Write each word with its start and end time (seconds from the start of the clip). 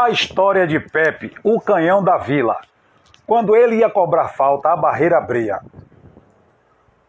A 0.00 0.10
história 0.10 0.64
de 0.64 0.78
Pepe, 0.78 1.34
o 1.42 1.60
canhão 1.60 2.04
da 2.04 2.18
vila. 2.18 2.60
Quando 3.26 3.56
ele 3.56 3.78
ia 3.78 3.90
cobrar 3.90 4.28
falta, 4.28 4.68
a 4.68 4.76
barreira 4.76 5.18
abria. 5.18 5.60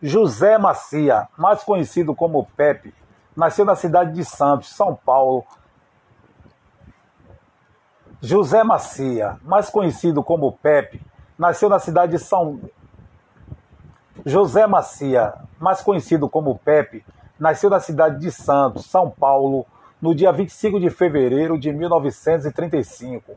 José 0.02 0.58
Macia, 0.58 1.28
mais 1.38 1.64
conhecido 1.64 2.16
como 2.16 2.48
Pepe, 2.58 2.92
nasceu 3.38 3.64
na 3.64 3.76
cidade 3.76 4.14
de 4.14 4.26
Santos, 4.26 4.70
São 4.70 4.96
Paulo. 4.96 5.46
José 8.20 8.64
Macia, 8.64 9.38
mais 9.44 9.70
conhecido 9.70 10.24
como 10.24 10.52
Pepe, 10.54 11.00
nasceu 11.38 11.70
na 11.70 11.78
cidade 11.78 12.14
de 12.14 12.20
São 12.20 12.60
José 14.26 14.66
Macia, 14.66 15.36
mais 15.60 15.80
conhecido 15.82 16.28
como 16.28 16.58
Pepe, 16.58 17.06
nasceu 17.40 17.70
na 17.70 17.80
cidade 17.80 18.20
de 18.20 18.32
Santos, 18.32 18.88
São 18.88 19.12
Paulo, 19.12 19.64
no 20.02 20.16
dia 20.16 20.32
25 20.32 20.80
de 20.80 20.90
fevereiro 20.90 21.58
de 21.58 21.72
1935. 21.74 23.34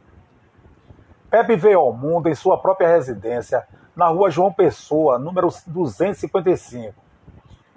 Pepe 1.30 1.56
veio 1.56 1.80
ao 1.80 1.92
mundo 1.92 2.28
em 2.28 2.34
sua 2.34 2.58
própria 2.58 2.88
residência, 2.88 3.66
na 3.96 4.08
rua 4.08 4.30
João 4.30 4.52
Pessoa, 4.52 5.18
número 5.18 5.48
255. 5.66 6.94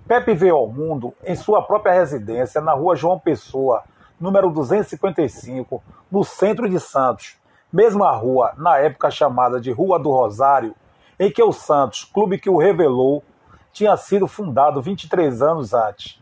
Pepe 0.07 0.33
veio 0.35 0.55
ao 0.55 0.67
mundo 0.67 1.13
em 1.23 1.35
sua 1.35 1.63
própria 1.63 1.93
residência, 1.93 2.61
na 2.61 2.73
rua 2.73 2.95
João 2.95 3.17
Pessoa, 3.17 3.83
número 4.19 4.49
255, 4.51 5.83
no 6.11 6.23
centro 6.23 6.69
de 6.69 6.79
Santos, 6.79 7.37
mesma 7.71 8.11
rua, 8.11 8.53
na 8.57 8.77
época 8.77 9.09
chamada 9.09 9.59
de 9.59 9.71
Rua 9.71 9.97
do 9.97 10.11
Rosário, 10.11 10.75
em 11.19 11.31
que 11.31 11.41
o 11.41 11.51
Santos, 11.51 12.03
clube 12.03 12.37
que 12.37 12.49
o 12.49 12.57
revelou, 12.57 13.23
tinha 13.73 13.97
sido 13.97 14.27
fundado 14.27 14.81
23 14.81 15.41
anos 15.41 15.73
antes. 15.73 16.21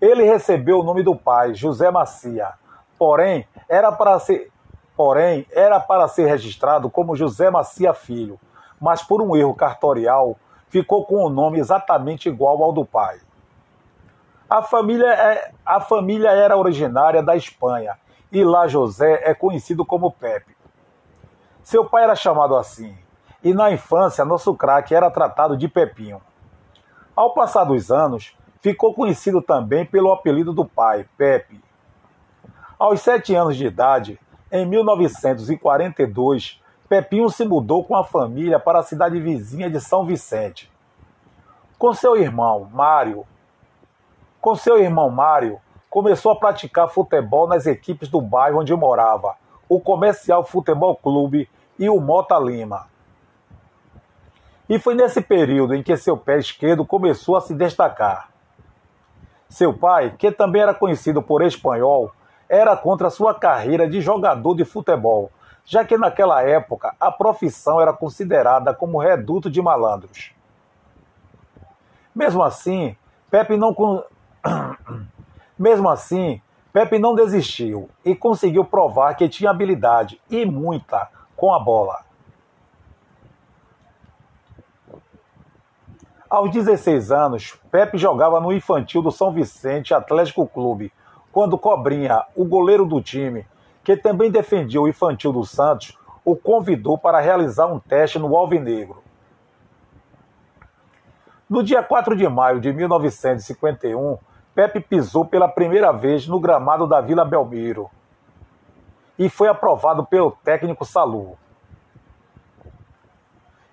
Ele 0.00 0.24
recebeu 0.24 0.80
o 0.80 0.82
nome 0.82 1.02
do 1.02 1.16
pai, 1.16 1.54
José 1.54 1.90
Macia, 1.90 2.52
porém 2.98 3.46
era 3.68 3.90
para 3.90 4.18
ser, 4.18 4.50
porém 4.96 5.46
era 5.50 5.80
para 5.80 6.06
ser 6.08 6.26
registrado 6.26 6.90
como 6.90 7.16
José 7.16 7.50
Macia 7.50 7.94
Filho, 7.94 8.38
mas 8.80 9.02
por 9.02 9.22
um 9.22 9.34
erro 9.34 9.54
cartorial 9.54 10.36
ficou 10.68 11.04
com 11.06 11.24
o 11.24 11.30
nome 11.30 11.58
exatamente 11.58 12.28
igual 12.28 12.62
ao 12.62 12.72
do 12.72 12.84
pai. 12.84 13.20
A 14.48 14.62
família, 14.62 15.12
é, 15.12 15.50
a 15.64 15.80
família 15.80 16.30
era 16.30 16.56
originária 16.56 17.22
da 17.22 17.34
Espanha 17.34 17.96
e 18.30 18.44
lá 18.44 18.68
José 18.68 19.22
é 19.24 19.34
conhecido 19.34 19.84
como 19.84 20.12
Pepe. 20.12 20.56
Seu 21.62 21.84
pai 21.84 22.04
era 22.04 22.14
chamado 22.14 22.54
assim, 22.54 22.96
e 23.42 23.52
na 23.52 23.72
infância 23.72 24.24
nosso 24.24 24.54
craque 24.54 24.94
era 24.94 25.10
tratado 25.10 25.56
de 25.56 25.66
Pepinho. 25.68 26.20
Ao 27.14 27.32
passar 27.32 27.64
dos 27.64 27.90
anos, 27.90 28.36
ficou 28.66 28.92
conhecido 28.92 29.40
também 29.40 29.86
pelo 29.86 30.10
apelido 30.10 30.52
do 30.52 30.64
pai, 30.64 31.06
Pepe. 31.16 31.62
Aos 32.76 33.00
sete 33.00 33.32
anos 33.32 33.56
de 33.56 33.64
idade, 33.64 34.18
em 34.50 34.66
1942, 34.66 36.60
Pepinho 36.88 37.30
se 37.30 37.44
mudou 37.44 37.84
com 37.84 37.94
a 37.94 38.02
família 38.02 38.58
para 38.58 38.80
a 38.80 38.82
cidade 38.82 39.20
vizinha 39.20 39.70
de 39.70 39.80
São 39.80 40.04
Vicente. 40.04 40.68
Com 41.78 41.92
seu 41.92 42.16
irmão, 42.16 42.68
Mário, 42.72 43.24
com 44.40 44.56
seu 44.56 44.78
irmão 44.78 45.10
Mário, 45.10 45.60
começou 45.88 46.32
a 46.32 46.36
praticar 46.36 46.88
futebol 46.88 47.46
nas 47.46 47.66
equipes 47.66 48.08
do 48.08 48.20
bairro 48.20 48.62
onde 48.62 48.74
morava, 48.74 49.36
o 49.68 49.78
Comercial 49.78 50.42
Futebol 50.42 50.96
Clube 50.96 51.48
e 51.78 51.88
o 51.88 52.00
Mota 52.00 52.36
Lima. 52.36 52.88
E 54.68 54.76
foi 54.80 54.96
nesse 54.96 55.20
período 55.20 55.72
em 55.72 55.84
que 55.84 55.96
seu 55.96 56.16
pé 56.16 56.40
esquerdo 56.40 56.84
começou 56.84 57.36
a 57.36 57.40
se 57.40 57.54
destacar. 57.54 58.34
Seu 59.48 59.72
pai, 59.72 60.14
que 60.18 60.30
também 60.30 60.62
era 60.62 60.74
conhecido 60.74 61.22
por 61.22 61.42
espanhol, 61.42 62.10
era 62.48 62.76
contra 62.76 63.10
sua 63.10 63.34
carreira 63.34 63.88
de 63.88 64.00
jogador 64.00 64.54
de 64.54 64.64
futebol, 64.64 65.30
já 65.64 65.84
que 65.84 65.96
naquela 65.96 66.42
época 66.42 66.94
a 66.98 67.10
profissão 67.10 67.80
era 67.80 67.92
considerada 67.92 68.74
como 68.74 68.98
reduto 68.98 69.50
de 69.50 69.60
malandros. 69.60 70.32
Mesmo 72.14 72.42
assim, 72.42 72.96
Pepe 73.30 73.56
não 73.56 73.74
Mesmo 75.58 75.88
assim, 75.88 76.40
Pepe 76.72 76.98
não 76.98 77.14
desistiu 77.14 77.88
e 78.04 78.14
conseguiu 78.14 78.64
provar 78.64 79.14
que 79.14 79.28
tinha 79.28 79.50
habilidade 79.50 80.20
e 80.28 80.44
muita 80.44 81.08
com 81.36 81.52
a 81.52 81.58
bola. 81.58 82.05
Aos 86.28 86.50
16 86.50 87.12
anos, 87.12 87.56
Pepe 87.70 87.96
jogava 87.96 88.40
no 88.40 88.52
infantil 88.52 89.00
do 89.00 89.12
São 89.12 89.32
Vicente 89.32 89.94
Atlético 89.94 90.44
Clube, 90.44 90.92
quando 91.30 91.56
Cobrinha, 91.56 92.24
o 92.34 92.44
goleiro 92.44 92.84
do 92.84 93.00
time, 93.00 93.46
que 93.84 93.96
também 93.96 94.28
defendia 94.28 94.80
o 94.80 94.88
infantil 94.88 95.32
do 95.32 95.44
Santos, 95.44 95.96
o 96.24 96.34
convidou 96.34 96.98
para 96.98 97.20
realizar 97.20 97.66
um 97.66 97.78
teste 97.78 98.18
no 98.18 98.36
Alvinegro. 98.36 99.04
No 101.48 101.62
dia 101.62 101.80
4 101.80 102.16
de 102.16 102.28
maio 102.28 102.60
de 102.60 102.72
1951, 102.72 104.18
Pepe 104.52 104.80
pisou 104.80 105.24
pela 105.24 105.46
primeira 105.46 105.92
vez 105.92 106.26
no 106.26 106.40
gramado 106.40 106.88
da 106.88 107.00
Vila 107.00 107.24
Belmiro 107.24 107.88
e 109.16 109.28
foi 109.28 109.46
aprovado 109.46 110.04
pelo 110.04 110.32
técnico 110.42 110.84
Salu. 110.84 111.38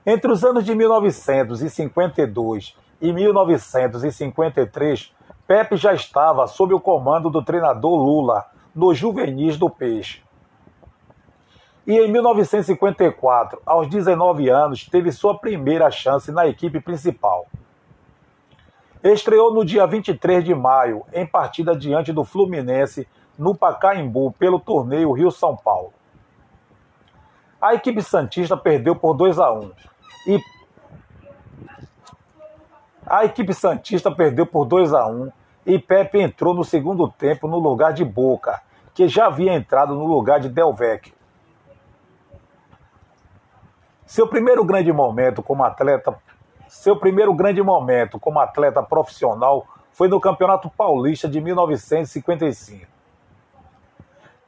Entre 0.05 0.29
os 0.29 0.43
anos 0.43 0.65
de 0.65 0.75
1952 0.75 2.75
e 3.01 3.13
1953, 3.13 5.13
Pepe 5.47 5.77
já 5.77 5.93
estava 5.93 6.45
sob 6.45 6.73
o 6.73 6.79
comando 6.79 7.29
do 7.29 7.41
treinador 7.41 7.95
Lula 7.95 8.45
no 8.75 8.93
Juvenis 8.93 9.55
do 9.55 9.69
Peixe. 9.69 10.21
E 11.87 11.97
em 11.97 12.11
1954, 12.11 13.61
aos 13.65 13.87
19 13.87 14.49
anos, 14.49 14.85
teve 14.85 15.09
sua 15.09 15.37
primeira 15.37 15.89
chance 15.89 16.29
na 16.33 16.45
equipe 16.47 16.81
principal. 16.81 17.47
Estreou 19.01 19.53
no 19.53 19.63
dia 19.63 19.87
23 19.87 20.43
de 20.43 20.53
maio, 20.53 21.05
em 21.13 21.25
partida 21.25 21.73
diante 21.73 22.11
do 22.11 22.25
Fluminense, 22.25 23.07
no 23.37 23.55
Pacaembu, 23.55 24.33
pelo 24.33 24.59
torneio 24.59 25.13
Rio-São 25.13 25.55
Paulo. 25.55 25.93
A 27.61 27.73
equipe 27.73 28.01
Santista 28.01 28.57
perdeu 28.57 28.95
por 28.95 29.13
2 29.13 29.39
a 29.39 29.53
1 29.53 29.71
e 30.25 30.41
a 33.05 33.25
equipe 33.25 33.53
Santista 33.53 34.09
perdeu 34.09 34.45
por 34.45 34.65
2 34.65 34.93
a 34.93 35.05
1 35.07 35.31
e 35.65 35.77
Pepe 35.77 36.19
entrou 36.19 36.53
no 36.53 36.63
segundo 36.63 37.09
tempo 37.09 37.47
no 37.47 37.59
lugar 37.59 37.93
de 37.93 38.03
Boca, 38.03 38.61
que 38.93 39.07
já 39.07 39.27
havia 39.27 39.53
entrado 39.53 39.93
no 39.93 40.05
lugar 40.05 40.39
de 40.39 40.49
Del 40.49 40.73
Vecchio. 40.73 41.13
Seu 44.05 44.27
primeiro 44.27 44.63
grande 44.63 44.91
momento 44.91 45.41
como 45.41 45.63
atleta, 45.63 46.15
seu 46.67 46.95
primeiro 46.95 47.33
grande 47.33 47.61
momento 47.61 48.19
como 48.19 48.39
atleta 48.39 48.81
profissional 48.83 49.65
foi 49.91 50.07
no 50.07 50.19
Campeonato 50.19 50.69
Paulista 50.69 51.27
de 51.27 51.39
1955. 51.39 52.87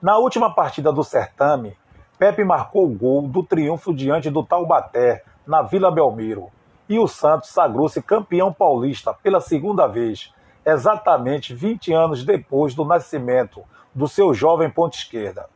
Na 0.02 0.18
última 0.18 0.54
partida 0.54 0.92
do 0.92 1.04
certame, 1.04 1.78
Pepe 2.18 2.44
marcou 2.44 2.86
o 2.86 2.90
gol 2.90 3.28
do 3.28 3.44
triunfo 3.44 3.94
diante 3.94 4.30
do 4.30 4.44
Taubaté 4.44 5.24
na 5.46 5.62
Vila 5.62 5.92
Belmiro. 5.92 6.50
E 6.88 7.00
o 7.00 7.08
Santos 7.08 7.50
sagrou-se 7.50 8.02
campeão 8.02 8.54
paulista 8.54 9.14
pela 9.14 9.42
segunda 9.42 9.88
vez, 9.88 10.34
exatamente 10.66 11.54
20 11.54 11.94
anos 11.94 12.24
depois 12.24 12.74
do 12.74 12.86
nascimento 12.86 13.64
do 13.94 14.08
seu 14.08 14.34
jovem 14.34 14.70
ponta 14.70 14.98
esquerda. 14.98 15.50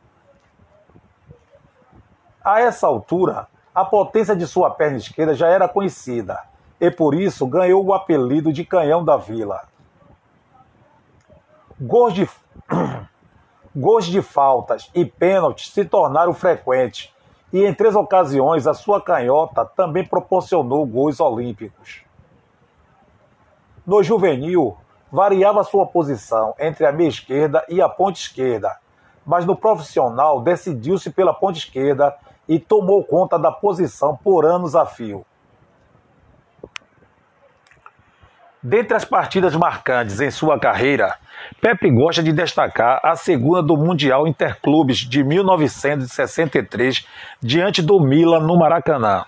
A 2.42 2.60
essa 2.60 2.86
altura, 2.86 3.46
a 3.74 3.84
potência 3.84 4.34
de 4.34 4.46
sua 4.46 4.70
perna 4.70 4.96
esquerda 4.96 5.34
já 5.34 5.48
era 5.48 5.68
conhecida, 5.68 6.38
e 6.80 6.90
por 6.90 7.14
isso 7.14 7.46
ganhou 7.46 7.84
o 7.84 7.92
apelido 7.92 8.52
de 8.52 8.64
Canhão 8.64 9.04
da 9.04 9.16
Vila. 9.16 9.68
Gols 11.78 12.14
de, 12.14 12.28
Gols 13.76 14.06
de 14.06 14.22
faltas 14.22 14.90
e 14.94 15.04
pênaltis 15.04 15.70
se 15.70 15.84
tornaram 15.84 16.32
frequentes 16.32 17.14
e 17.52 17.64
em 17.64 17.74
três 17.74 17.96
ocasiões 17.96 18.66
a 18.66 18.74
sua 18.74 19.00
canhota 19.00 19.64
também 19.64 20.04
proporcionou 20.04 20.86
gols 20.86 21.20
olímpicos. 21.20 22.02
No 23.86 24.02
juvenil, 24.02 24.76
variava 25.10 25.64
sua 25.64 25.86
posição 25.86 26.54
entre 26.58 26.86
a 26.86 26.92
meia 26.92 27.08
esquerda 27.08 27.64
e 27.68 27.82
a 27.82 27.88
ponta 27.88 28.18
esquerda, 28.18 28.78
mas 29.26 29.44
no 29.44 29.56
profissional 29.56 30.40
decidiu-se 30.40 31.10
pela 31.10 31.34
ponta 31.34 31.58
esquerda 31.58 32.14
e 32.48 32.58
tomou 32.58 33.04
conta 33.04 33.38
da 33.38 33.50
posição 33.50 34.16
por 34.16 34.44
anos 34.44 34.76
a 34.76 34.86
fio. 34.86 35.24
Dentre 38.62 38.94
as 38.94 39.06
partidas 39.06 39.56
marcantes 39.56 40.20
em 40.20 40.30
sua 40.30 40.60
carreira, 40.60 41.16
Pepe 41.62 41.90
gosta 41.90 42.22
de 42.22 42.30
destacar 42.30 43.00
a 43.02 43.16
segunda 43.16 43.62
do 43.62 43.74
Mundial 43.74 44.28
Interclubes 44.28 44.98
de 44.98 45.24
1963 45.24 47.06
diante 47.40 47.80
do 47.80 47.98
Milan 47.98 48.40
no 48.40 48.58
Maracanã. 48.58 49.24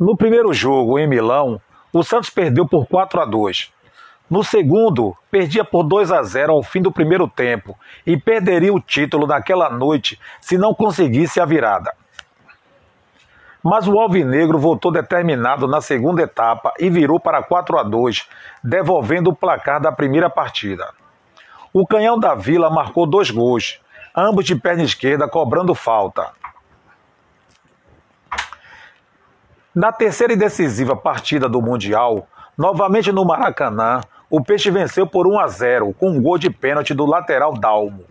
No 0.00 0.16
primeiro 0.16 0.52
jogo 0.52 0.98
em 0.98 1.06
Milão, 1.06 1.60
o 1.92 2.02
Santos 2.02 2.30
perdeu 2.30 2.66
por 2.66 2.86
4 2.88 3.20
a 3.20 3.24
2. 3.24 3.72
No 4.30 4.44
segundo, 4.44 5.16
perdia 5.28 5.64
por 5.64 5.82
2 5.82 6.12
a 6.12 6.22
0 6.22 6.52
ao 6.52 6.62
fim 6.62 6.80
do 6.80 6.92
primeiro 6.92 7.26
tempo 7.26 7.76
e 8.06 8.16
perderia 8.16 8.72
o 8.72 8.80
título 8.80 9.26
naquela 9.26 9.68
noite 9.68 10.20
se 10.40 10.56
não 10.56 10.72
conseguisse 10.72 11.40
a 11.40 11.44
virada. 11.44 11.92
Mas 13.60 13.88
o 13.88 13.98
Alvinegro 13.98 14.56
voltou 14.56 14.92
determinado 14.92 15.66
na 15.66 15.80
segunda 15.80 16.22
etapa 16.22 16.72
e 16.78 16.88
virou 16.88 17.18
para 17.18 17.42
4 17.42 17.76
a 17.76 17.82
2, 17.82 18.28
devolvendo 18.62 19.30
o 19.30 19.36
placar 19.36 19.80
da 19.80 19.90
primeira 19.90 20.30
partida. 20.30 20.94
O 21.72 21.84
canhão 21.84 22.16
da 22.16 22.36
Vila 22.36 22.70
marcou 22.70 23.06
dois 23.06 23.32
gols, 23.32 23.80
ambos 24.16 24.44
de 24.44 24.54
perna 24.54 24.84
esquerda 24.84 25.28
cobrando 25.28 25.74
falta. 25.74 26.30
Na 29.74 29.92
terceira 29.92 30.32
e 30.32 30.36
decisiva 30.36 30.96
partida 30.96 31.48
do 31.48 31.60
Mundial, 31.60 32.26
novamente 32.56 33.12
no 33.12 33.24
Maracanã, 33.24 34.00
o 34.30 34.40
Peixe 34.40 34.70
venceu 34.70 35.06
por 35.06 35.26
1 35.26 35.40
a 35.40 35.48
0 35.48 35.92
com 35.98 36.10
um 36.10 36.22
gol 36.22 36.38
de 36.38 36.48
pênalti 36.48 36.94
do 36.94 37.04
lateral 37.04 37.52
Dalmo. 37.52 38.04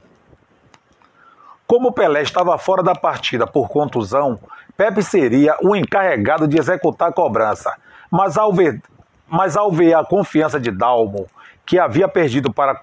Como 1.65 1.93
Pelé 1.93 2.21
estava 2.21 2.57
fora 2.57 2.83
da 2.83 2.93
partida 2.93 3.47
por 3.47 3.69
contusão, 3.69 4.37
Pepe 4.75 5.01
seria 5.01 5.55
o 5.63 5.75
encarregado 5.75 6.47
de 6.47 6.57
executar 6.57 7.09
a 7.09 7.13
cobrança, 7.13 7.73
mas 8.11 8.37
ao 8.37 8.51
ver, 8.51 8.81
mas 9.27 9.55
ao 9.55 9.71
ver 9.71 9.93
a 9.93 10.03
confiança 10.03 10.59
de 10.59 10.71
Dalmo, 10.71 11.27
que 11.65 11.79
havia 11.79 12.07
perdido 12.07 12.51
para 12.51 12.81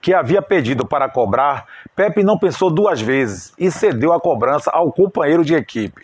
que 0.00 0.12
havia 0.12 0.42
pedido 0.42 0.84
para 0.84 1.08
cobrar, 1.08 1.64
Pepe 1.94 2.24
não 2.24 2.36
pensou 2.36 2.74
duas 2.74 3.00
vezes 3.00 3.54
e 3.56 3.70
cedeu 3.70 4.12
a 4.12 4.20
cobrança 4.20 4.68
ao 4.72 4.90
companheiro 4.90 5.44
de 5.44 5.54
equipe. 5.54 6.00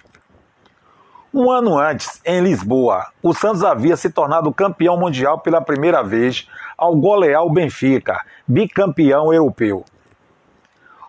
Um 1.32 1.50
ano 1.50 1.78
antes, 1.78 2.22
em 2.24 2.40
Lisboa, 2.40 3.06
o 3.22 3.34
Santos 3.34 3.62
havia 3.62 3.98
se 3.98 4.08
tornado 4.08 4.52
campeão 4.52 4.98
mundial 4.98 5.38
pela 5.38 5.60
primeira 5.60 6.02
vez 6.02 6.48
ao 6.76 6.96
golear 6.96 7.44
o 7.44 7.52
Benfica, 7.52 8.24
bicampeão 8.46 9.30
europeu. 9.30 9.84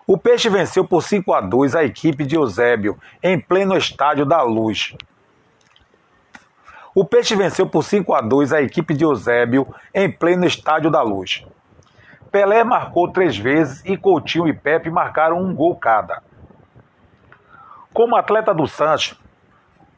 O 0.06 0.18
Peixe 0.18 0.50
venceu 0.50 0.84
por 0.84 1.02
5 1.02 1.32
a 1.32 1.40
2 1.40 1.74
a 1.74 1.84
equipe 1.84 2.26
de 2.26 2.36
Eusébio, 2.36 2.98
em 3.22 3.40
pleno 3.40 3.74
estádio 3.74 4.26
da 4.26 4.42
Luz. 4.42 4.94
O 6.94 7.02
Peixe 7.02 7.34
venceu 7.34 7.66
por 7.66 7.82
5 7.82 8.12
a 8.12 8.20
2 8.20 8.52
a 8.52 8.60
equipe 8.60 8.92
de 8.92 9.04
Eusébio, 9.04 9.72
em 9.94 10.10
pleno 10.10 10.44
estádio 10.44 10.90
da 10.90 11.00
Luz. 11.00 11.46
Pelé 12.30 12.62
marcou 12.62 13.10
três 13.10 13.38
vezes 13.38 13.82
e 13.86 13.96
Coutinho 13.96 14.46
e 14.46 14.52
Pepe 14.52 14.90
marcaram 14.90 15.40
um 15.40 15.54
gol 15.54 15.76
cada. 15.76 16.22
Como 17.94 18.16
atleta 18.16 18.52
do 18.52 18.66
Santos, 18.66 19.18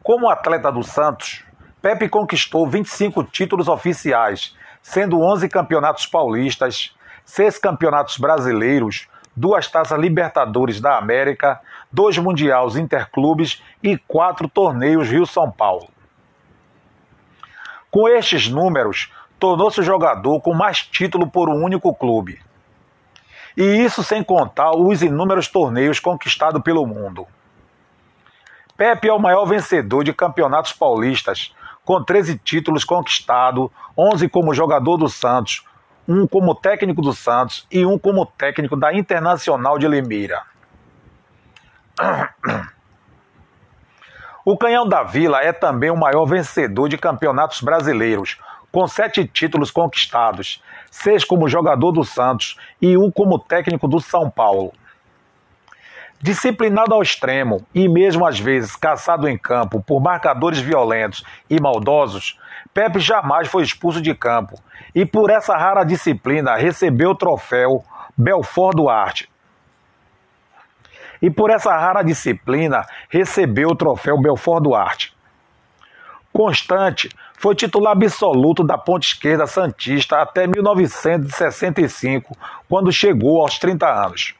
como 0.02 0.28
atleta 0.28 0.70
do 0.70 0.82
Santos, 0.82 1.44
Pepe 1.80 2.08
conquistou 2.08 2.68
25 2.68 3.24
títulos 3.24 3.68
oficiais, 3.68 4.56
sendo 4.82 5.20
11 5.20 5.48
campeonatos 5.48 6.06
paulistas, 6.06 6.94
seis 7.24 7.56
campeonatos 7.56 8.18
brasileiros, 8.18 9.08
duas 9.34 9.68
taças 9.68 9.98
Libertadores 9.98 10.80
da 10.80 10.98
América, 10.98 11.60
dois 11.90 12.18
Mundiais 12.18 12.76
Interclubes 12.76 13.62
e 13.82 13.96
quatro 13.96 14.48
torneios 14.48 15.08
Rio-São 15.08 15.50
Paulo. 15.50 15.88
Com 17.90 18.08
estes 18.08 18.48
números, 18.48 19.12
tornou-se 19.38 19.80
o 19.80 19.84
jogador 19.84 20.40
com 20.40 20.54
mais 20.54 20.82
título 20.82 21.28
por 21.28 21.48
um 21.48 21.62
único 21.62 21.94
clube. 21.94 22.40
E 23.56 23.62
isso 23.62 24.02
sem 24.02 24.22
contar 24.24 24.72
os 24.72 25.02
inúmeros 25.02 25.46
torneios 25.46 26.00
conquistados 26.00 26.62
pelo 26.62 26.86
mundo. 26.86 27.26
Pepe 28.82 29.08
é 29.08 29.12
o 29.12 29.18
maior 29.20 29.44
vencedor 29.44 30.02
de 30.02 30.12
campeonatos 30.12 30.72
paulistas, 30.72 31.54
com 31.84 32.02
13 32.02 32.36
títulos 32.38 32.82
conquistados, 32.82 33.70
11 33.96 34.28
como 34.28 34.52
jogador 34.52 34.96
do 34.96 35.08
Santos, 35.08 35.64
um 36.08 36.26
como 36.26 36.52
técnico 36.52 37.00
do 37.00 37.12
Santos 37.12 37.64
e 37.70 37.86
um 37.86 37.96
como 37.96 38.26
técnico 38.26 38.74
da 38.74 38.92
Internacional 38.92 39.78
de 39.78 39.86
Limeira. 39.86 40.42
O 44.44 44.58
Canhão 44.58 44.88
da 44.88 45.04
Vila 45.04 45.38
é 45.40 45.52
também 45.52 45.92
o 45.92 45.96
maior 45.96 46.24
vencedor 46.24 46.88
de 46.88 46.98
campeonatos 46.98 47.60
brasileiros, 47.60 48.40
com 48.72 48.84
sete 48.88 49.24
títulos 49.24 49.70
conquistados, 49.70 50.60
seis 50.90 51.24
como 51.24 51.48
jogador 51.48 51.92
do 51.92 52.02
Santos 52.02 52.58
e 52.80 52.98
um 52.98 53.12
como 53.12 53.38
técnico 53.38 53.86
do 53.86 54.00
São 54.00 54.28
Paulo. 54.28 54.72
Disciplinado 56.22 56.94
ao 56.94 57.02
extremo 57.02 57.66
e 57.74 57.88
mesmo 57.88 58.24
às 58.24 58.38
vezes 58.38 58.76
caçado 58.76 59.28
em 59.28 59.36
campo 59.36 59.82
por 59.82 60.00
marcadores 60.00 60.60
violentos 60.60 61.24
e 61.50 61.60
maldosos, 61.60 62.38
Pepe 62.72 63.00
jamais 63.00 63.48
foi 63.48 63.64
expulso 63.64 64.00
de 64.00 64.14
campo 64.14 64.54
e 64.94 65.04
por 65.04 65.30
essa 65.30 65.56
rara 65.56 65.82
disciplina 65.82 66.54
recebeu 66.54 67.10
o 67.10 67.16
troféu 67.16 67.84
Belfort 68.16 68.76
Duarte. 68.76 69.28
E 71.20 71.28
por 71.28 71.50
essa 71.50 71.76
rara 71.76 72.04
disciplina 72.04 72.86
recebeu 73.08 73.70
o 73.70 73.76
troféu 73.76 74.16
Belfort 74.16 74.62
Duarte. 74.62 75.12
Constante 76.32 77.08
foi 77.36 77.56
titular 77.56 77.94
absoluto 77.94 78.62
da 78.62 78.78
ponta 78.78 79.04
esquerda 79.04 79.44
Santista 79.48 80.22
até 80.22 80.46
1965, 80.46 82.36
quando 82.68 82.92
chegou 82.92 83.42
aos 83.42 83.58
30 83.58 83.86
anos. 83.86 84.36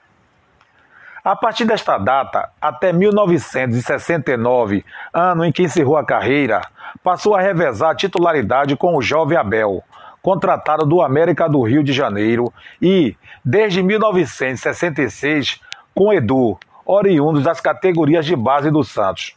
A 1.24 1.36
partir 1.36 1.64
desta 1.64 1.98
data, 1.98 2.50
até 2.60 2.92
1969, 2.92 4.84
ano 5.14 5.44
em 5.44 5.52
que 5.52 5.62
encerrou 5.62 5.96
a 5.96 6.04
carreira, 6.04 6.60
passou 7.00 7.36
a 7.36 7.40
revezar 7.40 7.90
a 7.90 7.94
titularidade 7.94 8.74
com 8.74 8.96
o 8.96 9.02
jovem 9.02 9.38
Abel, 9.38 9.84
contratado 10.20 10.84
do 10.84 11.00
América 11.00 11.48
do 11.48 11.62
Rio 11.62 11.84
de 11.84 11.92
Janeiro, 11.92 12.52
e, 12.80 13.16
desde 13.44 13.84
1966, 13.84 15.60
com 15.94 16.12
Edu, 16.12 16.58
oriundo 16.84 17.40
das 17.40 17.60
categorias 17.60 18.26
de 18.26 18.34
base 18.34 18.68
do 18.68 18.82
Santos. 18.82 19.36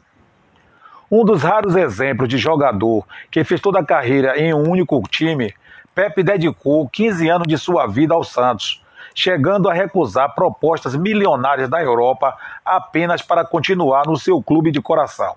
Um 1.11 1.23
dos 1.23 1.43
raros 1.43 1.75
exemplos 1.75 2.27
de 2.27 2.39
jogador 2.39 3.05
que 3.29 3.43
fez 3.43 3.61
toda 3.61 3.79
a 3.79 3.85
carreira 3.85 4.39
em 4.39 4.55
um 4.55 4.71
único 4.71 4.99
time, 5.03 5.53
Pepe 5.93 6.23
dedicou 6.23 6.89
15 6.89 7.29
anos 7.29 7.47
de 7.47 7.59
sua 7.59 7.85
vida 7.85 8.15
ao 8.15 8.23
Santos, 8.23 8.83
chegando 9.15 9.69
a 9.69 9.73
recusar 9.73 10.35
propostas 10.35 10.93
milionárias 10.93 11.69
da 11.69 11.81
Europa 11.81 12.35
apenas 12.65 13.21
para 13.21 13.45
continuar 13.45 14.05
no 14.05 14.17
seu 14.17 14.43
clube 14.43 14.69
de 14.71 14.81
coração. 14.81 15.35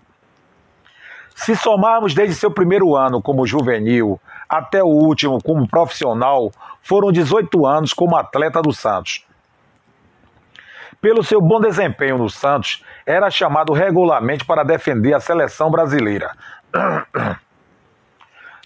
Se 1.36 1.54
somarmos 1.54 2.12
desde 2.12 2.34
seu 2.34 2.50
primeiro 2.50 2.96
ano 2.96 3.22
como 3.22 3.46
juvenil 3.46 4.20
até 4.48 4.82
o 4.82 4.88
último 4.88 5.40
como 5.40 5.68
profissional, 5.68 6.50
foram 6.82 7.12
18 7.12 7.64
anos 7.64 7.92
como 7.92 8.16
atleta 8.16 8.60
do 8.60 8.72
Santos. 8.72 9.24
Pelo 11.00 11.22
seu 11.22 11.40
bom 11.40 11.60
desempenho 11.60 12.18
no 12.18 12.28
Santos, 12.28 12.82
era 13.06 13.30
chamado 13.30 13.72
regularmente 13.72 14.44
para 14.44 14.64
defender 14.64 15.14
a 15.14 15.20
seleção 15.20 15.70
brasileira. 15.70 16.32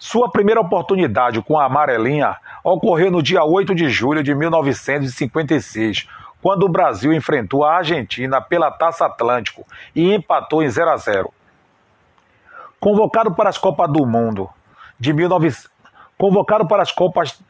Sua 0.00 0.31
primeira 0.31 0.61
oportunidade 0.61 1.42
com 1.42 1.59
a 1.59 1.66
amarelinha 1.66 2.37
ocorreu 2.62 3.11
no 3.11 3.23
dia 3.23 3.45
8 3.45 3.75
de 3.75 3.88
julho 3.88 4.23
de 4.23 4.35
1956, 4.35 6.09
quando 6.40 6.64
o 6.64 6.69
Brasil 6.69 7.12
enfrentou 7.12 7.64
a 7.64 7.76
Argentina 7.76 8.40
pela 8.40 8.71
Taça 8.71 9.07
Atlântico 9.07 9.66
e 9.95 10.12
empatou 10.12 10.62
em 10.62 10.69
0 10.69 10.90
a 10.90 10.97
0. 10.97 11.33
Convocado 12.81 13.35
para 13.35 13.49
as 13.49 13.59
Copas 13.59 13.90
do 13.90 14.04
Mundo 14.07 14.50
de 14.99 15.12
19... 15.12 15.50
convocado 16.19 16.66
para 16.66 16.83
as 16.83 16.92
Copas 16.92 17.40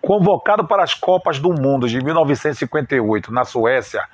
Convocado 0.00 0.66
para 0.66 0.84
as 0.84 0.94
Copas 0.94 1.40
do 1.40 1.50
Mundo 1.50 1.88
de 1.88 2.02
1958 2.02 3.32
na 3.32 3.44
Suécia 3.44 4.04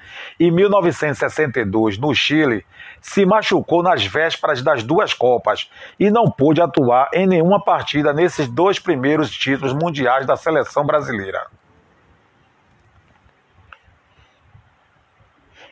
e 0.40 0.50
1962 0.50 1.98
no 1.98 2.14
Chile, 2.14 2.64
se 3.02 3.26
machucou 3.26 3.82
nas 3.82 4.04
vésperas 4.04 4.62
das 4.62 4.82
duas 4.82 5.12
Copas 5.12 5.70
e 6.00 6.10
não 6.10 6.24
pôde 6.24 6.62
atuar 6.62 7.10
em 7.12 7.26
nenhuma 7.26 7.62
partida 7.62 8.14
nesses 8.14 8.48
dois 8.48 8.78
primeiros 8.78 9.30
títulos 9.30 9.74
mundiais 9.74 10.26
da 10.26 10.36
seleção 10.36 10.86
brasileira. 10.86 11.46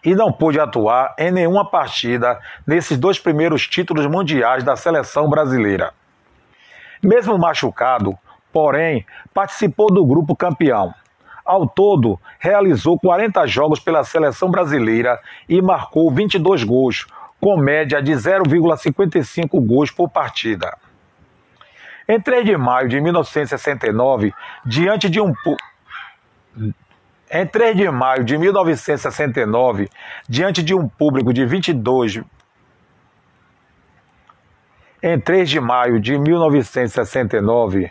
E 0.04 0.14
não 0.14 0.30
pôde 0.30 0.60
atuar 0.60 1.14
em 1.18 1.32
nenhuma 1.32 1.70
partida 1.70 2.38
nesses 2.66 2.98
dois 2.98 3.18
primeiros 3.18 3.66
títulos 3.66 4.06
mundiais 4.06 4.62
da 4.62 4.76
seleção 4.76 5.28
brasileira. 5.28 5.94
Mesmo 7.02 7.38
machucado, 7.38 8.16
porém, 8.52 9.04
participou 9.32 9.92
do 9.92 10.04
grupo 10.04 10.36
campeão. 10.36 10.94
Ao 11.44 11.66
todo, 11.66 12.20
realizou 12.38 12.98
40 12.98 13.46
jogos 13.46 13.80
pela 13.80 14.04
seleção 14.04 14.50
brasileira 14.50 15.18
e 15.48 15.60
marcou 15.60 16.10
22 16.10 16.62
gols, 16.62 17.06
com 17.40 17.56
média 17.56 18.00
de 18.00 18.12
0,55 18.12 19.60
gols 19.66 19.90
por 19.90 20.08
partida. 20.08 20.76
Em 22.08 22.20
3 22.20 22.44
de 22.44 22.56
maio 22.56 22.88
de 22.88 23.00
1969, 23.00 24.32
diante 24.64 25.08
de 25.08 25.20
um 25.20 25.32
em 27.34 27.46
3 27.46 27.74
de 27.74 27.90
maio 27.90 28.24
de 28.24 28.36
1969, 28.36 29.88
diante 30.28 30.62
de 30.62 30.74
um 30.74 30.86
público 30.86 31.32
de 31.32 31.46
22 31.46 32.20
Em 35.02 35.18
3 35.18 35.48
de 35.48 35.58
maio 35.58 35.98
de 35.98 36.18
1969, 36.18 37.90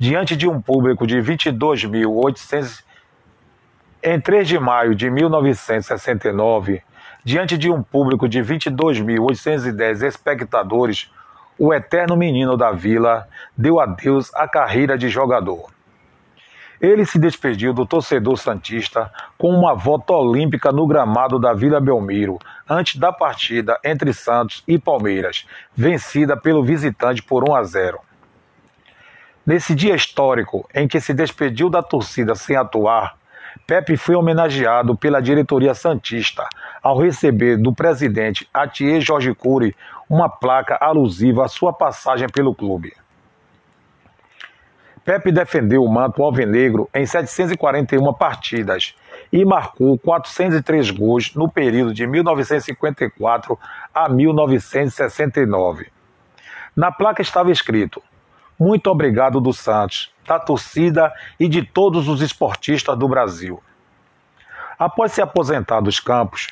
diante 0.00 0.34
de 0.34 0.48
um 0.48 0.58
público 0.58 1.06
de 1.06 1.18
22.800 1.18 2.82
em 4.02 4.18
3 4.18 4.48
de 4.48 4.58
maio 4.58 4.94
de 4.94 5.10
1969, 5.10 6.82
diante 7.22 7.58
de 7.58 7.70
um 7.70 7.82
público 7.82 8.26
de 8.26 8.40
22.810 8.40 10.02
espectadores, 10.02 11.12
o 11.58 11.74
eterno 11.74 12.16
menino 12.16 12.56
da 12.56 12.72
vila 12.72 13.28
deu 13.54 13.78
adeus 13.78 14.34
à 14.34 14.48
carreira 14.48 14.96
de 14.96 15.10
jogador. 15.10 15.68
Ele 16.80 17.04
se 17.04 17.18
despediu 17.18 17.74
do 17.74 17.84
torcedor 17.84 18.38
Santista 18.38 19.12
com 19.36 19.50
uma 19.50 19.74
volta 19.74 20.14
olímpica 20.14 20.72
no 20.72 20.86
gramado 20.86 21.38
da 21.38 21.52
Vila 21.52 21.78
Belmiro, 21.78 22.38
antes 22.66 22.98
da 22.98 23.12
partida 23.12 23.78
entre 23.84 24.14
Santos 24.14 24.64
e 24.66 24.78
Palmeiras, 24.78 25.46
vencida 25.76 26.38
pelo 26.38 26.64
visitante 26.64 27.22
por 27.22 27.46
1 27.46 27.54
a 27.54 27.62
0. 27.64 28.09
Nesse 29.46 29.74
dia 29.74 29.94
histórico 29.94 30.68
em 30.74 30.86
que 30.86 31.00
se 31.00 31.14
despediu 31.14 31.70
da 31.70 31.82
torcida 31.82 32.34
sem 32.34 32.56
atuar, 32.56 33.16
Pepe 33.66 33.96
foi 33.96 34.14
homenageado 34.14 34.96
pela 34.96 35.20
diretoria 35.20 35.74
Santista 35.74 36.46
ao 36.82 36.98
receber 36.98 37.56
do 37.56 37.74
presidente 37.74 38.48
Atier 38.52 39.00
Jorge 39.00 39.34
Cury 39.34 39.74
uma 40.08 40.28
placa 40.28 40.76
alusiva 40.80 41.44
à 41.44 41.48
sua 41.48 41.72
passagem 41.72 42.28
pelo 42.28 42.54
clube. 42.54 42.92
Pepe 45.04 45.32
defendeu 45.32 45.82
o 45.82 45.92
manto 45.92 46.22
alvinegro 46.22 46.88
em 46.94 47.06
741 47.06 48.12
partidas 48.12 48.94
e 49.32 49.44
marcou 49.44 49.98
403 49.98 50.90
gols 50.90 51.34
no 51.34 51.48
período 51.48 51.94
de 51.94 52.06
1954 52.06 53.58
a 53.94 54.08
1969. 54.08 55.86
Na 56.76 56.92
placa 56.92 57.22
estava 57.22 57.50
escrito: 57.50 58.02
Muito 58.60 58.90
obrigado 58.90 59.40
do 59.40 59.54
Santos, 59.54 60.12
da 60.26 60.38
torcida 60.38 61.10
e 61.38 61.48
de 61.48 61.64
todos 61.64 62.08
os 62.08 62.20
esportistas 62.20 62.94
do 62.98 63.08
Brasil. 63.08 63.58
Após 64.78 65.12
se 65.12 65.22
aposentar 65.22 65.80
dos 65.80 65.98
campos, 65.98 66.48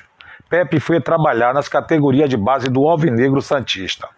Pepe 0.48 0.80
foi 0.80 1.02
trabalhar 1.02 1.52
nas 1.52 1.68
categorias 1.68 2.30
de 2.30 2.36
base 2.38 2.70
do 2.70 2.88
Alvinegro 2.88 3.42
Santista. 3.42 4.08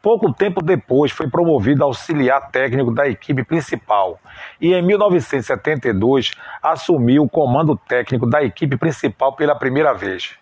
Pouco 0.00 0.32
tempo 0.32 0.62
depois 0.62 1.12
foi 1.12 1.28
promovido 1.28 1.84
auxiliar 1.84 2.50
técnico 2.50 2.90
da 2.90 3.06
equipe 3.06 3.44
principal 3.44 4.18
e 4.58 4.72
em 4.72 4.80
1972 4.80 6.32
assumiu 6.62 7.24
o 7.24 7.28
comando 7.28 7.76
técnico 7.76 8.26
da 8.26 8.42
equipe 8.42 8.74
principal 8.78 9.36
pela 9.36 9.54
primeira 9.54 9.92
vez. 9.92 10.34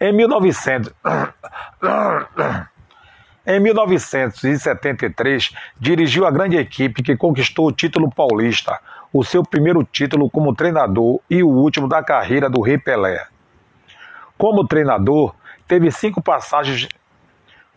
Em 0.00 0.12
1900 0.12 0.92
Em 3.44 3.58
1973, 3.58 5.50
dirigiu 5.76 6.24
a 6.24 6.30
grande 6.30 6.56
equipe 6.56 7.02
que 7.02 7.16
conquistou 7.16 7.66
o 7.66 7.72
título 7.72 8.08
paulista, 8.08 8.78
o 9.12 9.24
seu 9.24 9.42
primeiro 9.42 9.82
título 9.82 10.30
como 10.30 10.54
treinador 10.54 11.18
e 11.28 11.42
o 11.42 11.48
último 11.48 11.88
da 11.88 12.04
carreira 12.04 12.48
do 12.48 12.60
Rei 12.60 12.78
Pelé. 12.78 13.26
Como 14.38 14.64
treinador, 14.64 15.34
teve 15.66 15.90
cinco 15.90 16.22
passagens 16.22 16.88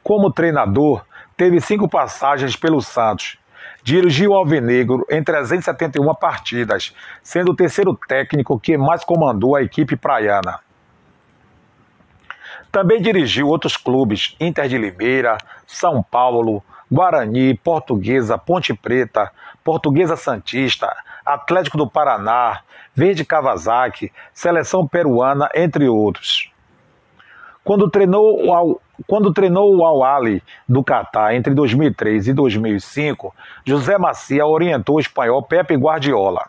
como 0.03 0.31
treinador, 0.31 1.03
teve 1.35 1.59
cinco 1.59 1.89
passagens 1.89 2.55
pelo 2.55 2.79
Santos. 2.79 3.39
Dirigiu 3.83 4.31
o 4.31 4.35
Alvinegro 4.35 5.03
em 5.09 5.23
371 5.23 6.13
partidas, 6.13 6.95
sendo 7.23 7.53
o 7.53 7.55
terceiro 7.55 7.97
técnico 8.07 8.59
que 8.59 8.77
mais 8.77 9.03
comandou 9.03 9.55
a 9.55 9.63
equipe 9.63 9.95
praiana. 9.95 10.59
Também 12.75 13.01
dirigiu 13.01 13.47
outros 13.47 13.77
clubes: 13.77 14.35
Inter 14.37 14.67
de 14.67 14.77
Limeira, 14.77 15.37
São 15.65 16.03
Paulo, 16.03 16.61
Guarani, 16.91 17.53
Portuguesa, 17.55 18.37
Ponte 18.37 18.73
Preta, 18.73 19.31
Portuguesa 19.63 20.17
Santista, 20.17 20.93
Atlético 21.25 21.77
do 21.77 21.89
Paraná, 21.89 22.59
Verde 22.93 23.23
Kawasaki, 23.23 24.11
Seleção 24.33 24.85
Peruana, 24.85 25.47
entre 25.55 25.87
outros. 25.87 26.51
Quando 27.63 27.89
treinou 27.89 28.45
o 28.45 28.81
quando 29.07 29.31
treinou 29.31 29.73
o 29.73 29.85
Al-Ali 29.85 30.43
do 30.67 30.83
Catar 30.83 31.33
entre 31.33 31.53
2003 31.53 32.27
e 32.27 32.33
2005, 32.33 33.33
José 33.63 33.97
Macia 33.97 34.45
orientou 34.45 34.97
o 34.97 34.99
espanhol 34.99 35.41
Pepe 35.41 35.77
Guardiola. 35.77 36.45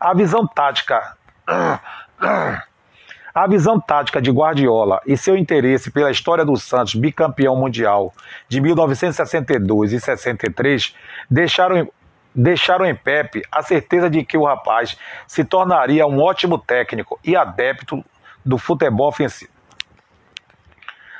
A 0.00 0.14
visão 0.14 0.46
tática 0.46 1.14
a 3.34 3.46
visão 3.46 3.80
tática 3.80 4.20
de 4.20 4.30
Guardiola 4.30 5.00
e 5.06 5.16
seu 5.16 5.36
interesse 5.36 5.90
pela 5.90 6.10
história 6.10 6.44
do 6.44 6.56
Santos 6.56 6.94
bicampeão 6.94 7.56
mundial 7.56 8.12
de 8.48 8.60
1962 8.60 9.92
e 9.92 10.00
63 10.00 10.94
deixaram, 11.30 11.88
deixaram 12.34 12.84
em 12.84 12.94
Pepe 12.94 13.42
a 13.50 13.62
certeza 13.62 14.10
de 14.10 14.24
que 14.24 14.36
o 14.36 14.44
rapaz 14.44 14.96
se 15.26 15.44
tornaria 15.44 16.06
um 16.06 16.20
ótimo 16.20 16.58
técnico 16.58 17.18
e 17.24 17.36
adepto 17.36 18.04
do 18.44 18.58
futebol 18.58 19.08
ofensivo. 19.08 19.52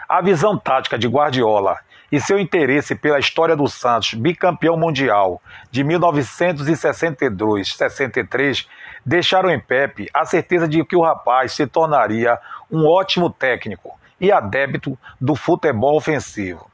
A 0.08 0.20
visão 0.20 0.58
tática 0.58 0.98
de 0.98 1.06
Guardiola 1.06 1.78
e 2.10 2.18
seu 2.20 2.38
interesse 2.38 2.94
pela 2.94 3.18
história 3.18 3.54
do 3.54 3.68
Santos, 3.68 4.14
bicampeão 4.14 4.74
mundial 4.76 5.42
de 5.70 5.84
1962-63, 5.84 8.66
deixaram 9.04 9.50
em 9.50 9.60
Pepe 9.60 10.08
a 10.12 10.24
certeza 10.24 10.66
de 10.66 10.82
que 10.84 10.96
o 10.96 11.02
rapaz 11.02 11.52
se 11.52 11.66
tornaria 11.66 12.38
um 12.70 12.86
ótimo 12.86 13.30
técnico 13.30 14.00
e 14.20 14.32
adébito 14.32 14.98
do 15.20 15.34
futebol 15.34 15.96
ofensivo. 15.96 16.70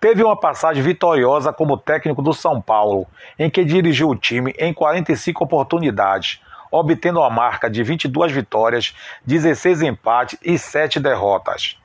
Teve 0.00 0.24
uma 0.24 0.36
passagem 0.36 0.82
vitoriosa 0.82 1.52
como 1.52 1.78
técnico 1.78 2.20
do 2.20 2.32
São 2.32 2.60
Paulo, 2.60 3.06
em 3.38 3.48
que 3.48 3.64
dirigiu 3.64 4.08
o 4.08 4.16
time 4.16 4.52
em 4.58 4.74
45 4.74 5.44
oportunidades, 5.44 6.40
obtendo 6.72 7.22
a 7.22 7.30
marca 7.30 7.70
de 7.70 7.84
22 7.84 8.32
vitórias, 8.32 8.96
16 9.24 9.82
empates 9.82 10.36
e 10.42 10.58
7 10.58 10.98
derrotas. 10.98 11.78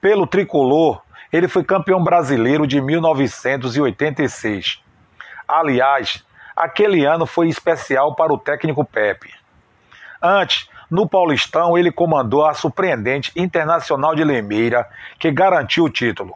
Pelo 0.00 0.26
tricolor, 0.26 1.02
ele 1.32 1.48
foi 1.48 1.64
campeão 1.64 2.02
brasileiro 2.02 2.66
de 2.66 2.80
1986. 2.80 4.82
Aliás, 5.46 6.24
aquele 6.56 7.04
ano 7.04 7.26
foi 7.26 7.48
especial 7.48 8.14
para 8.14 8.32
o 8.32 8.38
técnico 8.38 8.84
Pepe. 8.84 9.32
Antes, 10.22 10.68
no 10.90 11.08
Paulistão, 11.08 11.76
ele 11.76 11.90
comandou 11.90 12.46
a 12.46 12.54
surpreendente 12.54 13.32
Internacional 13.36 14.14
de 14.14 14.24
Limeira, 14.24 14.88
que 15.18 15.30
garantiu 15.30 15.84
o 15.84 15.90
título. 15.90 16.34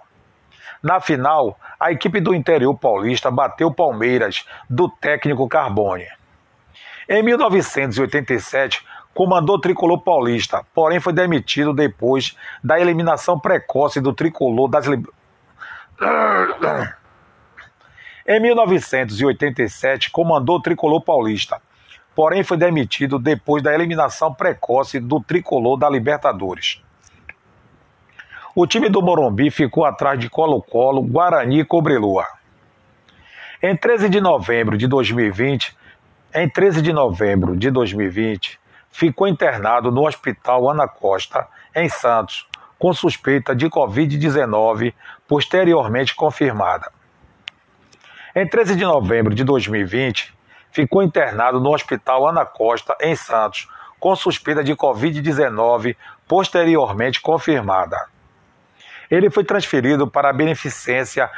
Na 0.83 1.01
final, 1.01 1.59
a 1.79 1.93
equipe 1.93 2.21
do 2.21 2.35
interior 2.35 2.77
paulista 2.77 3.31
bateu 3.31 3.73
Palmeiras, 3.73 4.45
do 4.69 4.89
técnico 4.89 5.49
Carbone. 5.49 6.07
Em 7.09 7.23
1987, 7.23 8.85
comandou 9.15 9.57
o 9.57 9.61
tricolor 9.61 9.99
paulista, 10.01 10.65
porém 10.75 11.01
foi 11.01 11.13
demitido 11.13 11.73
depois 11.73 12.37
da 12.63 12.79
eliminação 12.79 13.39
precoce 13.39 14.01
do 14.01 14.13
tricolor 14.13 14.69
das. 14.69 14.87
Em 18.27 18.41
1987, 18.41 20.11
comandou 20.11 20.57
o 20.57 20.63
tricolor 20.63 21.03
paulista, 21.03 21.61
porém 22.15 22.45
foi 22.45 22.57
demitido 22.57 23.19
depois 23.19 23.63
da 23.63 23.75
eliminação 23.75 24.33
precoce 24.33 25.01
do 25.01 25.21
tricolor 25.21 25.77
da 25.77 25.89
Libertadores. 25.89 26.83
O 28.55 28.67
time 28.67 28.89
do 28.89 29.01
Morumbi 29.01 29.51
ficou 29.51 29.85
atrás 29.85 30.19
de 30.19 30.29
Colo-Colo, 30.29 31.03
Guarani 31.03 31.61
e 31.61 31.65
Cobreloa. 31.65 32.27
Em 33.63 33.77
13 33.77 34.09
de 34.09 34.21
novembro 34.21 34.77
de 34.77 34.87
2020, 34.87 35.77
em 36.35 36.49
13 36.49 36.83
de 36.83 36.93
novembro 36.93 37.57
de 37.57 37.71
2020, 37.71 38.60
ficou 38.91 39.27
internado 39.27 39.91
no 39.91 40.07
Hospital 40.07 40.71
Ana 40.71 40.89
Costa, 40.89 41.47
em 41.75 41.89
Santos, 41.89 42.47
com 42.79 42.93
suspeita 42.93 43.55
de 43.55 43.69
Covid-19, 43.69 44.95
posteriormente 45.29 46.15
confirmada. 46.15 46.91
Em 48.35 48.47
13 48.47 48.77
de 48.77 48.85
novembro 48.85 49.35
de 49.35 49.45
2020, 49.45 50.35
ficou 50.71 51.03
internado 51.03 51.61
no 51.61 51.75
Hospital 51.75 52.29
Ana 52.29 52.45
Costa, 52.45 52.97
em 53.01 53.15
Santos, 53.15 53.69
com 53.99 54.17
suspeita 54.17 54.65
de 54.65 54.75
Covid-19, 54.75 55.97
posteriormente 56.27 57.21
confirmada. 57.21 58.07
Ele 59.11 59.29
foi 59.29 59.45
transferido 59.45 60.07
para 60.07 60.31
a 60.31 60.33
Beneficência 60.33 61.29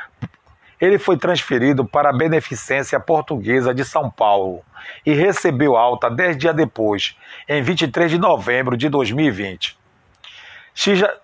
ele 0.82 0.98
foi 0.98 1.16
transferido 1.16 1.84
para 1.84 2.10
a 2.10 2.12
Beneficência 2.12 2.98
Portuguesa 2.98 3.72
de 3.72 3.84
São 3.84 4.10
Paulo 4.10 4.64
e 5.06 5.12
recebeu 5.12 5.76
alta 5.76 6.10
dez 6.10 6.36
dias 6.36 6.56
depois, 6.56 7.16
em 7.48 7.62
23 7.62 8.10
de 8.10 8.18
novembro 8.18 8.76
de 8.76 8.88
2020. 8.88 9.78
Se 10.74 10.96
já, 10.96 11.14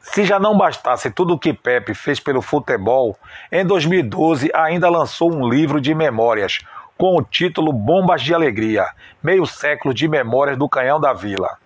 se 0.00 0.24
já 0.24 0.40
não 0.40 0.56
bastasse 0.56 1.10
tudo 1.10 1.34
o 1.34 1.38
que 1.38 1.52
Pepe 1.52 1.92
fez 1.92 2.20
pelo 2.20 2.40
futebol, 2.40 3.14
em 3.52 3.66
2012 3.66 4.50
ainda 4.54 4.88
lançou 4.88 5.30
um 5.30 5.46
livro 5.46 5.78
de 5.78 5.94
memórias 5.94 6.60
com 6.96 7.18
o 7.18 7.22
título 7.22 7.70
Bombas 7.70 8.22
de 8.22 8.32
Alegria 8.32 8.86
Meio 9.22 9.44
século 9.44 9.92
de 9.92 10.08
memórias 10.08 10.56
do 10.56 10.66
Canhão 10.70 10.98
da 10.98 11.12
Vila. 11.12 11.58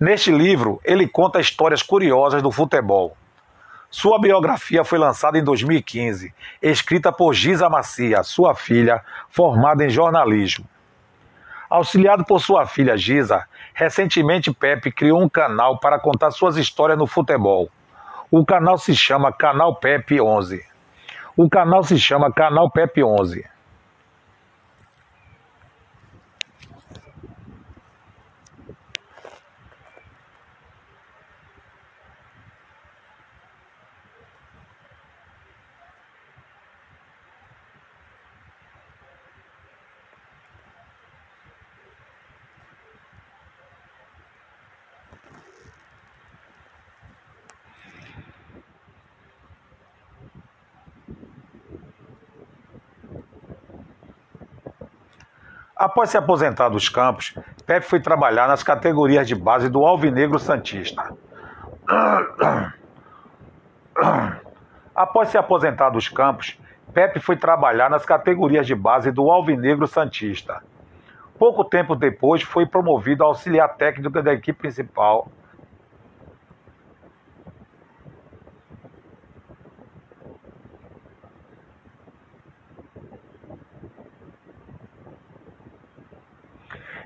Neste 0.00 0.32
livro, 0.32 0.80
ele 0.84 1.06
conta 1.06 1.38
histórias 1.38 1.84
curiosas 1.84 2.42
do 2.42 2.50
futebol. 2.50 3.16
Sua 3.94 4.18
biografia 4.18 4.82
foi 4.84 4.98
lançada 4.98 5.38
em 5.38 5.44
2015, 5.44 6.32
escrita 6.62 7.12
por 7.12 7.34
Giza 7.34 7.68
Macia, 7.68 8.22
sua 8.22 8.54
filha, 8.54 9.02
formada 9.28 9.84
em 9.84 9.90
jornalismo. 9.90 10.64
Auxiliado 11.68 12.24
por 12.24 12.40
sua 12.40 12.64
filha 12.64 12.96
Giza, 12.96 13.44
recentemente 13.74 14.50
Pepe 14.50 14.90
criou 14.90 15.22
um 15.22 15.28
canal 15.28 15.78
para 15.78 16.00
contar 16.00 16.30
suas 16.30 16.56
histórias 16.56 16.98
no 16.98 17.06
futebol. 17.06 17.68
O 18.30 18.46
canal 18.46 18.78
se 18.78 18.96
chama 18.96 19.30
Canal 19.30 19.76
Pepe 19.76 20.22
11. 20.22 20.64
O 21.36 21.50
canal 21.50 21.82
se 21.82 21.98
chama 21.98 22.32
Canal 22.32 22.70
Pepe 22.70 23.04
11. 23.04 23.44
Após 55.82 56.10
se 56.10 56.16
aposentar 56.16 56.68
dos 56.68 56.88
campos, 56.88 57.34
Pepe 57.66 57.84
foi 57.84 57.98
trabalhar 57.98 58.46
nas 58.46 58.62
categorias 58.62 59.26
de 59.26 59.34
base 59.34 59.68
do 59.68 59.84
Alvinegro 59.84 60.38
Santista. 60.38 61.12
Após 64.94 65.30
se 65.30 65.36
aposentar 65.36 65.90
dos 65.90 66.08
campos, 66.08 66.56
Pepe 66.94 67.18
foi 67.18 67.36
trabalhar 67.36 67.90
nas 67.90 68.06
categorias 68.06 68.64
de 68.64 68.76
base 68.76 69.10
do 69.10 69.28
Alvinegro 69.28 69.88
Santista. 69.88 70.62
Pouco 71.36 71.64
tempo 71.64 71.96
depois, 71.96 72.42
foi 72.42 72.64
promovido 72.64 73.24
a 73.24 73.26
auxiliar 73.26 73.74
técnico 73.74 74.22
da 74.22 74.32
equipe 74.32 74.60
principal 74.60 75.32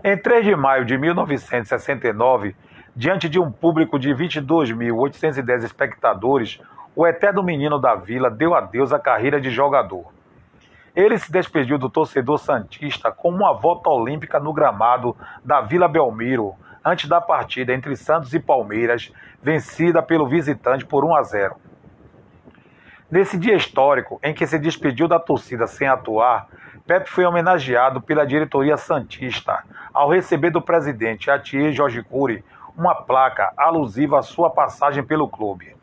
Em 0.09 0.17
3 0.17 0.45
de 0.45 0.55
maio 0.55 0.85
de 0.85 0.97
1969, 0.97 2.55
diante 2.95 3.29
de 3.29 3.41
um 3.41 3.51
público 3.51 3.99
de 3.99 4.11
22.810 4.11 5.65
espectadores, 5.65 6.61
o 6.95 7.05
eterno 7.05 7.43
menino 7.43 7.77
da 7.77 7.97
vila 7.97 8.31
deu 8.31 8.55
adeus 8.55 8.93
à 8.93 9.01
carreira 9.01 9.41
de 9.41 9.51
jogador. 9.51 10.05
Ele 10.95 11.19
se 11.19 11.33
despediu 11.33 11.77
do 11.77 11.91
torcedor 11.91 12.39
santista 12.39 13.11
com 13.11 13.31
uma 13.31 13.53
volta 13.53 13.91
olímpica 13.91 14.39
no 14.39 14.53
gramado 14.53 15.17
da 15.45 15.61
Vila 15.61 15.89
Belmiro, 15.89 16.55
antes 16.85 17.09
da 17.09 17.21
partida 17.21 17.75
entre 17.75 17.97
Santos 17.97 18.33
e 18.33 18.39
Palmeiras, 18.39 19.13
vencida 19.43 20.01
pelo 20.01 20.29
visitante 20.29 20.87
por 20.87 21.05
1 21.05 21.17
a 21.17 21.23
0. 21.25 21.57
Nesse 23.11 23.37
dia 23.37 23.57
histórico, 23.57 24.21
em 24.23 24.33
que 24.33 24.47
se 24.47 24.57
despediu 24.57 25.09
da 25.09 25.19
torcida 25.19 25.67
sem 25.67 25.89
atuar, 25.89 26.47
Pepe 26.87 27.11
foi 27.11 27.25
homenageado 27.25 28.00
pela 28.00 28.25
diretoria 28.25 28.77
Santista 28.77 29.64
ao 29.92 30.09
receber 30.09 30.51
do 30.51 30.62
presidente 30.62 31.29
Atier 31.29 31.72
Jorge 31.72 32.01
Cury 32.01 32.44
uma 32.77 32.94
placa 32.94 33.53
alusiva 33.57 34.20
à 34.20 34.22
sua 34.22 34.51
passagem 34.51 35.03
pelo 35.03 35.29
clube. 35.29 35.76